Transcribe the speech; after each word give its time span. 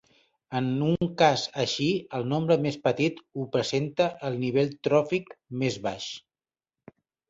En 0.59 0.69
un 0.87 1.11
cas 1.19 1.43
així 1.65 1.91
el 2.21 2.25
nombre 2.33 2.59
més 2.65 2.79
petit 2.89 3.23
ho 3.43 3.47
presenta 3.59 4.11
el 4.33 4.43
nivell 4.49 4.77
tròfic 4.91 5.35
més 5.65 5.83
baix. 5.89 6.13